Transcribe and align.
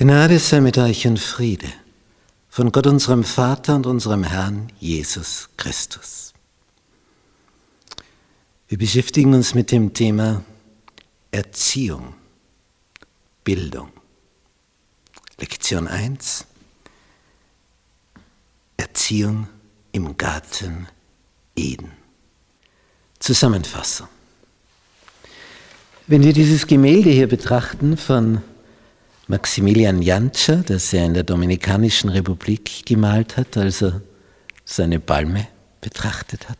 Gnade 0.00 0.38
sei 0.38 0.60
mit 0.60 0.78
euch 0.78 1.08
und 1.08 1.18
Friede 1.18 1.66
von 2.48 2.70
Gott 2.70 2.86
unserem 2.86 3.24
Vater 3.24 3.74
und 3.74 3.84
unserem 3.84 4.22
Herrn 4.22 4.70
Jesus 4.78 5.48
Christus. 5.56 6.32
Wir 8.68 8.78
beschäftigen 8.78 9.34
uns 9.34 9.54
mit 9.56 9.72
dem 9.72 9.94
Thema 9.94 10.44
Erziehung, 11.32 12.14
Bildung. 13.42 13.88
Lektion 15.36 15.88
1. 15.88 16.46
Erziehung 18.76 19.48
im 19.90 20.16
Garten 20.16 20.86
Eden. 21.56 21.90
Zusammenfassung. 23.18 24.06
Wenn 26.06 26.22
wir 26.22 26.32
dieses 26.32 26.68
Gemälde 26.68 27.10
hier 27.10 27.26
betrachten 27.26 27.96
von 27.96 28.42
Maximilian 29.28 30.00
Jantscher, 30.00 30.56
das 30.56 30.92
er 30.94 31.04
in 31.04 31.12
der 31.12 31.22
Dominikanischen 31.22 32.08
Republik 32.08 32.86
gemalt 32.86 33.36
hat, 33.36 33.58
als 33.58 33.82
er 33.82 34.00
seine 34.64 35.00
Palme 35.00 35.46
betrachtet 35.82 36.48
hat. 36.48 36.58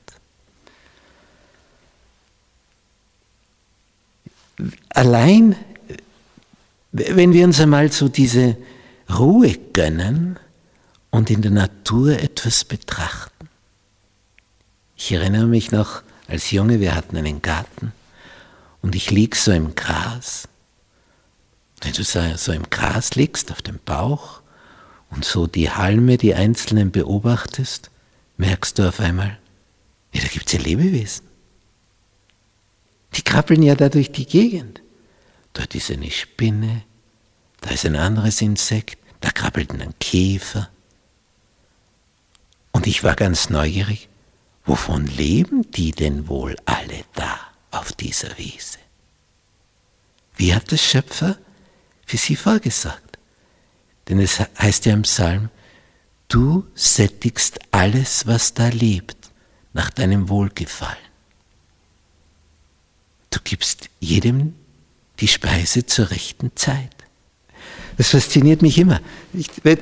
Allein, 4.91 5.57
wenn 6.93 7.33
wir 7.33 7.45
uns 7.45 7.59
einmal 7.61 7.91
so 7.91 8.09
diese 8.09 8.57
Ruhe 9.09 9.57
gönnen 9.73 10.39
und 11.11 11.31
in 11.31 11.41
der 11.41 11.51
Natur 11.51 12.21
etwas 12.21 12.65
betrachten. 12.65 13.49
Ich 14.95 15.13
erinnere 15.13 15.47
mich 15.47 15.71
noch, 15.71 16.03
als 16.27 16.51
Junge, 16.51 16.81
wir 16.81 16.95
hatten 16.95 17.17
einen 17.17 17.41
Garten 17.41 17.93
und 18.83 18.95
ich 18.95 19.11
lieg 19.11 19.37
so 19.37 19.53
im 19.53 19.75
Gras 19.75 20.49
du 21.99 22.05
so 22.05 22.53
im 22.53 22.71
Gras 22.71 23.15
liegst, 23.15 23.51
auf 23.51 23.63
dem 23.63 23.79
Bauch 23.85 24.41
und 25.11 25.25
so 25.25 25.47
die 25.47 25.71
Halme, 25.71 26.19
die 26.19 26.35
einzelnen 26.35 26.91
beobachtest, 26.91 27.91
merkst 28.37 28.79
du 28.79 28.89
auf 28.89 29.01
einmal, 29.01 29.39
ja, 30.13 30.23
da 30.23 30.29
gibt 30.29 30.47
es 30.47 30.53
ja 30.53 30.61
Lebewesen. 30.61 31.27
Die 33.15 33.23
krabbeln 33.23 33.63
ja 33.63 33.75
da 33.75 33.89
durch 33.89 34.13
die 34.13 34.27
Gegend. 34.27 34.83
Dort 35.55 35.75
ist 35.75 35.91
eine 35.91 36.11
Spinne, 36.11 36.85
da 37.61 37.71
ist 37.71 37.85
ein 37.85 37.97
anderes 37.97 38.41
Insekt, 38.41 38.99
da 39.21 39.31
krabbelt 39.31 39.73
ein 39.73 39.95
Käfer. 39.99 40.69
Und 42.73 42.87
ich 42.87 43.03
war 43.03 43.17
ganz 43.17 43.51
neugierig, 43.51 44.09
wovon 44.65 45.07
leben 45.07 45.71
die 45.73 45.91
denn 45.91 46.29
wohl 46.29 46.57
alle 46.65 47.05
da 47.15 47.39
auf 47.71 47.93
dieser 47.93 48.37
Wiese? 48.39 48.79
Wie 50.37 50.55
hat 50.55 50.71
der 50.71 50.77
Schöpfer 50.77 51.37
für 52.09 52.17
sie 52.17 52.37
vorgesagt. 52.37 53.19
Denn 54.09 54.19
es 54.19 54.41
heißt 54.59 54.87
ja 54.87 54.95
im 54.95 55.03
Psalm, 55.03 55.51
du 56.29 56.67
sättigst 56.75 57.61
alles, 57.71 58.27
was 58.27 58.55
da 58.55 58.69
lebt, 58.69 59.17
nach 59.75 59.91
deinem 59.91 60.31
Wohlgefallen. 60.31 60.97
Du 63.31 63.39
gibst 63.45 63.91
jedem 64.01 64.55
die 65.21 65.29
Speise 65.29 65.85
zur 65.85 66.11
rechten 66.11 66.51
Zeit. 66.55 66.95
Das 67.99 68.11
fasziniert 68.11 68.63
mich 68.63 68.79
immer. 68.79 69.01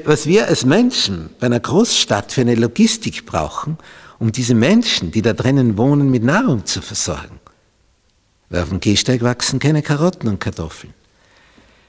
was 0.05 0.27
wir 0.27 0.49
als 0.49 0.65
Menschen 0.65 1.31
bei 1.39 1.47
einer 1.47 1.61
Großstadt 1.61 2.33
für 2.33 2.41
eine 2.41 2.57
Logistik 2.57 3.25
brauchen, 3.25 3.79
um 4.19 4.33
diese 4.33 4.55
Menschen, 4.55 5.13
die 5.13 5.23
da 5.23 5.33
drinnen 5.33 5.77
wohnen, 5.77 6.11
mit 6.11 6.25
Nahrung 6.25 6.67
zu 6.67 6.83
versorgen. 6.83 7.39
Weil 8.49 8.63
auf 8.63 8.71
dem 8.71 8.81
Gehsteig 8.81 9.23
wachsen 9.23 9.59
keine 9.59 9.83
Karotten 9.83 10.29
und 10.29 10.41
Kartoffeln. 10.41 10.95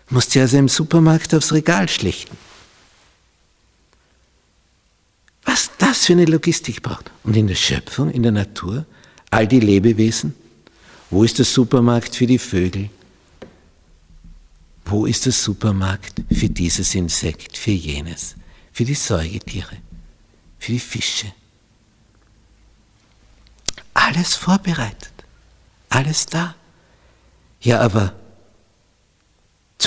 Musst 0.10 0.36
du 0.36 0.42
also 0.42 0.58
im 0.58 0.70
Supermarkt 0.70 1.34
aufs 1.34 1.52
Regal 1.52 1.90
schlichten. 1.90 2.38
Was 5.44 5.72
das 5.78 6.06
für 6.06 6.14
eine 6.14 6.26
Logistik 6.26 6.82
braucht. 6.82 7.12
Und 7.24 7.36
in 7.36 7.48
der 7.48 7.56
Schöpfung, 7.56 8.12
in 8.12 8.24
der 8.24 8.32
Natur, 8.32 8.86
all 9.32 9.48
die 9.48 9.60
Lebewesen, 9.60 10.34
wo 11.10 11.24
ist 11.24 11.38
der 11.38 11.46
Supermarkt 11.46 12.16
für 12.16 12.28
die 12.28 12.40
Vögel? 12.40 12.90
Wo 14.86 15.06
ist 15.06 15.26
der 15.26 15.34
Supermarkt 15.34 16.22
für 16.32 16.50
dieses 16.50 16.96
Insekt, 16.96 17.58
für 17.58 17.72
jenes, 17.72 18.36
für 18.72 18.86
die 18.86 18.94
Säugetiere, 18.94 19.78
für 20.60 20.72
die 20.74 20.80
Fische? 20.80 21.34
Alles 23.94 24.36
vorbereitet, 24.36 25.12
alles 25.90 26.26
da. 26.26 26.56
Ja, 27.62 27.82
aber 27.82 28.14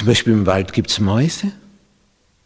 zum 0.00 0.06
Beispiel 0.06 0.32
im 0.32 0.46
Wald 0.46 0.72
gibt 0.72 0.88
es 0.88 0.98
Mäuse 0.98 1.48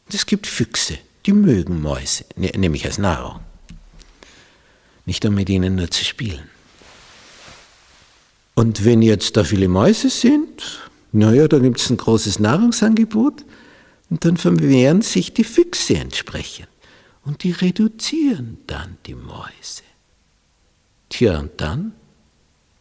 und 0.07 0.13
es 0.13 0.27
gibt 0.27 0.49
Füchse, 0.49 0.99
die 1.25 1.33
mögen 1.33 1.81
Mäuse, 1.81 2.25
ne, 2.35 2.51
nämlich 2.57 2.85
als 2.85 2.99
Nahrung. 2.99 3.39
Nicht 5.07 5.25
um 5.25 5.37
mit 5.37 5.49
ihnen 5.49 5.77
nur 5.77 5.89
zu 5.89 6.05
spielen. 6.05 6.51
Und 8.57 8.85
wenn 8.85 9.03
jetzt 9.03 9.37
da 9.37 9.45
viele 9.45 9.69
Mäuse 9.69 10.11
sind, 10.11 10.81
naja, 11.13 11.47
dann 11.47 11.63
gibt 11.63 11.79
es 11.79 11.89
ein 11.91 11.97
großes 11.97 12.41
Nahrungsangebot 12.41 13.45
und 14.11 14.25
dann 14.25 14.37
vermehren 14.37 15.03
sich 15.03 15.33
die 15.33 15.45
Füchse 15.45 15.95
entsprechend. 15.95 16.67
Und 17.25 17.45
die 17.45 17.53
reduzieren 17.53 18.59
dann 18.67 18.97
die 19.07 19.15
Mäuse. 19.15 19.85
Tja, 21.09 21.39
und 21.39 21.53
dann? 21.59 21.93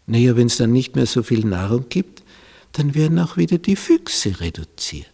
Naja, 0.07 0.35
wenn 0.35 0.47
es 0.47 0.57
dann 0.57 0.71
nicht 0.71 0.95
mehr 0.95 1.05
so 1.05 1.21
viel 1.21 1.45
Nahrung 1.45 1.85
gibt, 1.89 2.22
dann 2.73 2.93
werden 2.95 3.19
auch 3.19 3.37
wieder 3.37 3.57
die 3.57 3.75
Füchse 3.75 4.39
reduziert. 4.39 5.07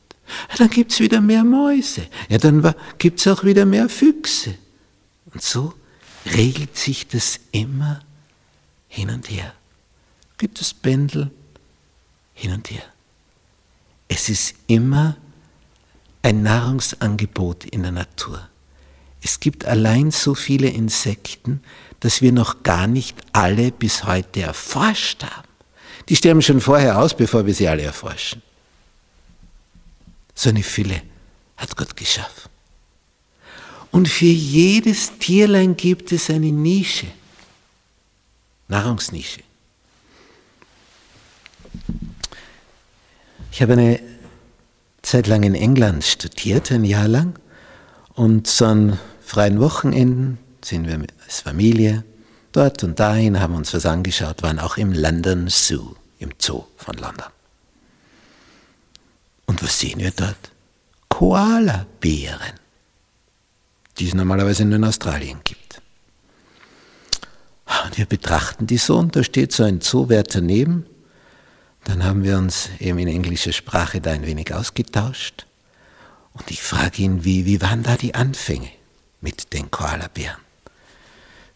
Dann 0.58 0.70
gibt 0.70 0.92
es 0.92 1.00
wieder 1.00 1.22
mehr 1.22 1.44
Mäuse. 1.44 2.08
Ja, 2.30 2.38
dann 2.38 2.74
gibt 2.98 3.20
es 3.20 3.28
auch 3.28 3.44
wieder 3.44 3.66
mehr 3.66 3.90
Füchse. 3.90 4.56
Und 5.34 5.42
so 5.42 5.74
regelt 6.26 6.78
sich 6.78 7.08
das 7.08 7.40
immer 7.52 8.02
hin 8.88 9.10
und 9.10 9.30
her. 9.30 9.54
Gibt 10.38 10.62
es 10.62 10.74
Pendel 10.74 11.32
hin 12.34 12.54
und 12.54 12.70
her. 12.72 12.84
Es 14.08 14.30
ist 14.30 14.56
immer 14.68 15.18
ein 16.22 16.42
Nahrungsangebot 16.42 17.66
in 17.66 17.84
der 17.84 17.92
Natur. 17.92 18.48
Es 19.22 19.40
gibt 19.40 19.66
allein 19.66 20.12
so 20.12 20.34
viele 20.34 20.70
Insekten, 20.70 21.62
dass 22.00 22.22
wir 22.22 22.32
noch 22.32 22.64
gar 22.64 22.88
nicht 22.88 23.18
alle 23.34 23.72
bis 23.72 24.06
heute 24.06 24.42
erforscht 24.42 25.24
haben. 25.24 25.49
Die 26.10 26.16
sterben 26.16 26.42
schon 26.42 26.60
vorher 26.60 26.98
aus, 26.98 27.16
bevor 27.16 27.46
wir 27.46 27.54
sie 27.54 27.68
alle 27.68 27.84
erforschen. 27.84 28.42
So 30.34 30.50
eine 30.50 30.64
Fülle 30.64 31.04
hat 31.56 31.78
Gott 31.78 31.96
geschaffen. 31.96 32.50
Und 33.92 34.10
für 34.10 34.26
jedes 34.26 35.18
Tierlein 35.20 35.78
gibt 35.78 36.12
es 36.12 36.30
eine 36.30 36.52
Nische, 36.52 37.08
Nahrungsnische. 38.68 39.42
Ich 43.52 43.62
habe 43.62 43.74
eine 43.74 44.00
Zeit 45.02 45.28
lang 45.28 45.44
in 45.44 45.56
England 45.56 46.04
studiert, 46.04 46.72
ein 46.72 46.86
Jahr 46.86 47.08
lang, 47.08 47.38
und 48.14 48.48
so 48.48 48.66
an 48.66 49.00
freien 49.22 49.60
Wochenenden 49.60 50.40
sind 50.64 50.88
wir 50.88 51.02
als 51.24 51.42
Familie 51.42 52.04
dort 52.52 52.84
und 52.84 53.00
dahin, 53.00 53.40
haben 53.40 53.56
uns 53.56 53.74
was 53.74 53.86
angeschaut, 53.86 54.42
waren 54.44 54.60
auch 54.60 54.78
im 54.78 54.94
London 54.94 55.48
Zoo 55.50 55.96
im 56.20 56.32
Zoo 56.38 56.66
von 56.78 56.96
London. 56.96 57.28
Und 59.46 59.64
was 59.64 59.80
sehen 59.80 60.00
wir 60.00 60.12
dort? 60.12 60.52
Koala-Bären, 61.10 62.60
die 63.98 64.08
es 64.08 64.14
normalerweise 64.14 64.64
nur 64.64 64.76
in 64.76 64.84
Australien 64.84 65.40
gibt. 65.44 65.82
Und 67.86 67.98
wir 67.98 68.06
betrachten 68.06 68.68
die 68.68 68.78
so 68.78 68.98
und 68.98 69.16
da 69.16 69.24
steht 69.24 69.52
so 69.52 69.64
ein 69.64 69.82
Zoowert 69.82 70.36
daneben. 70.36 70.86
Dann 71.86 72.04
haben 72.04 72.24
wir 72.24 72.38
uns 72.38 72.70
eben 72.80 73.00
in 73.00 73.08
englischer 73.08 73.54
Sprache 73.54 74.02
da 74.02 74.12
ein 74.12 74.26
wenig 74.26 74.54
ausgetauscht. 74.54 75.46
Und 76.34 76.52
ich 76.52 76.62
frage 76.62 77.02
ihn, 77.02 77.24
wie, 77.24 77.46
wie 77.46 77.62
waren 77.62 77.84
da 77.84 77.96
die 77.98 78.16
Anfänge 78.16 78.70
mit 79.22 79.54
den 79.54 79.72
Koalabären? 79.72 80.38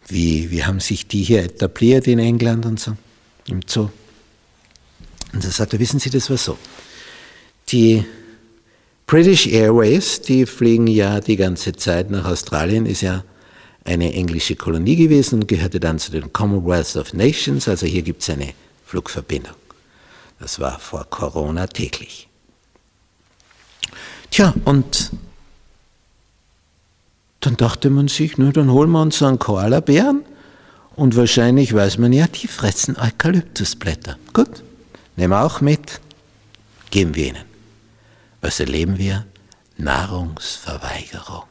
Wie, 0.08 0.52
wie 0.52 0.66
haben 0.66 0.80
sich 0.80 1.08
die 1.08 1.24
hier 1.24 1.44
etabliert 1.44 2.08
in 2.08 2.20
England 2.20 2.66
und 2.66 2.80
so 2.80 2.98
im 3.48 3.62
Zoo? 3.68 3.90
Und 5.34 5.44
er 5.44 5.52
sagte, 5.52 5.80
wissen 5.80 6.00
Sie, 6.00 6.10
das 6.10 6.30
war 6.30 6.38
so. 6.38 6.58
Die 7.70 8.06
British 9.06 9.48
Airways, 9.48 10.22
die 10.22 10.46
fliegen 10.46 10.88
ja 10.88 11.20
die 11.20 11.36
ganze 11.36 11.74
Zeit 11.74 12.10
nach 12.10 12.26
Australien, 12.26 12.86
ist 12.86 13.02
ja 13.02 13.24
eine 13.86 14.14
englische 14.14 14.56
Kolonie 14.56 14.96
gewesen 14.96 15.42
und 15.42 15.48
gehörte 15.48 15.80
dann 15.80 16.00
zu 16.00 16.12
den 16.12 16.32
Commonwealth 16.32 16.96
of 16.96 17.14
Nations, 17.14 17.68
also 17.68 17.86
hier 17.86 18.02
gibt 18.02 18.22
es 18.22 18.30
eine 18.30 18.54
Flugverbindung. 18.86 19.56
Das 20.40 20.60
war 20.60 20.80
vor 20.80 21.06
Corona 21.10 21.68
täglich. 21.68 22.28
Tja, 24.32 24.54
und 24.66 25.12
dann 27.42 27.58
dachte 27.58 27.90
man 27.90 28.08
sich, 28.08 28.38
na, 28.38 28.52
dann 28.52 28.72
holen 28.72 28.90
wir 28.92 29.02
uns 29.02 29.18
so 29.18 29.26
einen 29.26 29.38
Koalabären 29.38 30.24
und 30.96 31.16
wahrscheinlich 31.16 31.74
weiß 31.74 31.98
man 31.98 32.14
ja, 32.14 32.28
die 32.28 32.48
fressen 32.48 32.98
Eukalyptusblätter. 32.98 34.18
Gut, 34.32 34.64
nehmen 35.16 35.34
wir 35.34 35.44
auch 35.44 35.62
mit, 35.62 36.00
geben 36.90 37.16
wir 37.16 37.28
ihnen. 37.28 37.46
Was 38.42 38.60
erleben 38.60 38.98
wir? 38.98 39.26
Nahrungsverweigerung. 39.78 41.44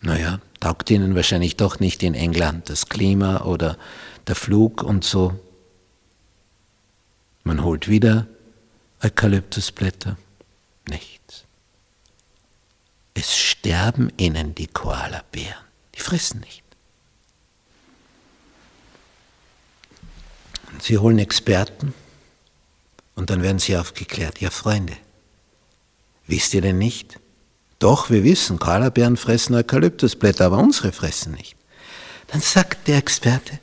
Naja, 0.00 0.40
taugt 0.58 0.90
Ihnen 0.90 1.14
wahrscheinlich 1.14 1.56
doch 1.56 1.78
nicht 1.78 2.02
in 2.02 2.14
England 2.14 2.68
das 2.68 2.88
Klima 2.88 3.42
oder 3.42 3.78
der 4.26 4.34
Flug 4.34 4.82
und 4.82 5.04
so. 5.04 5.38
Man 7.44 7.62
holt 7.62 7.88
wieder 7.88 8.26
Eukalyptusblätter. 9.02 10.16
Nichts. 10.88 11.44
Es 13.14 13.36
sterben 13.36 14.10
ihnen 14.16 14.54
die 14.54 14.66
Koalabären. 14.66 15.64
Die 15.94 16.00
fressen 16.00 16.40
nicht. 16.40 16.62
Sie 20.82 20.98
holen 20.98 21.20
Experten 21.20 21.94
und 23.14 23.30
dann 23.30 23.40
werden 23.40 23.60
sie 23.60 23.76
aufgeklärt. 23.76 24.40
Ja, 24.40 24.50
Freunde, 24.50 24.96
wisst 26.26 26.54
ihr 26.54 26.60
denn 26.60 26.78
nicht? 26.78 27.20
Doch, 27.78 28.10
wir 28.10 28.24
wissen, 28.24 28.58
Koalabären 28.58 29.16
fressen 29.16 29.54
Eukalyptusblätter, 29.54 30.44
aber 30.46 30.58
unsere 30.58 30.90
fressen 30.90 31.34
nicht. 31.34 31.54
Dann 32.26 32.40
sagt 32.40 32.88
der 32.88 32.96
Experte, 32.96 33.60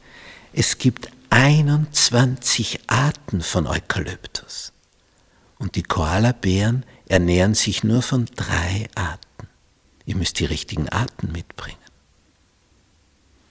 es 0.53 0.77
gibt 0.77 1.09
21 1.29 2.79
Arten 2.87 3.41
von 3.41 3.67
Eukalyptus. 3.67 4.71
Und 5.57 5.75
die 5.75 5.83
Koalabären 5.83 6.85
ernähren 7.09 7.53
sich 7.53 7.83
nur 7.83 8.01
von 8.01 8.27
drei 8.37 8.87
Arten. 8.95 9.49
Ihr 10.05 10.15
müsst 10.15 10.39
die 10.39 10.45
richtigen 10.45 10.87
Arten 10.87 11.33
mitbringen. 11.33 11.75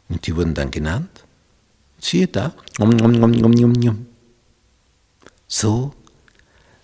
Und 0.09 0.27
die 0.27 0.35
wurden 0.37 0.55
dann 0.55 0.71
genannt. 0.71 1.25
Siehe 2.01 2.29
da. 2.29 2.55
So, 5.47 5.95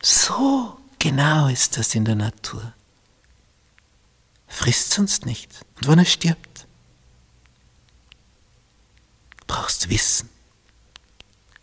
so 0.03 0.79
genau 0.99 1.49
ist 1.49 1.77
das 1.77 1.95
in 1.95 2.05
der 2.05 2.17
Natur. 2.17 2.75
Frisst 4.47 4.93
sonst 4.93 5.27
nichts. 5.27 5.61
Und 5.77 5.89
wenn 5.89 5.99
er 5.99 6.05
stirbt, 6.05 6.67
brauchst 9.47 9.89
Wissen. 9.89 10.29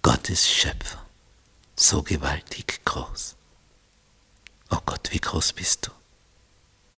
Gott 0.01 0.29
ist 0.29 0.47
Schöpfer, 0.47 1.05
so 1.75 2.01
gewaltig 2.01 2.81
groß. 2.85 3.35
Oh 4.71 4.79
Gott, 4.85 5.11
wie 5.11 5.19
groß 5.19 5.53
bist 5.53 5.87
du? 5.87 5.91